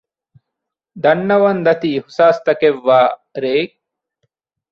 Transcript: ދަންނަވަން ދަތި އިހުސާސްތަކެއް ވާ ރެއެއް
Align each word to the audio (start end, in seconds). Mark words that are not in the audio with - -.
ދަންނަވަން 1.03 1.61
ދަތި 1.65 1.87
އިހުސާސްތަކެއް 1.93 2.81
ވާ 2.87 2.99
ރެއެއް 3.41 3.75